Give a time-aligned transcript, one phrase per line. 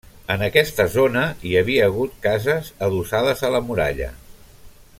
[0.35, 4.09] En aquesta zona hi havia hagut cases adossades a la muralla.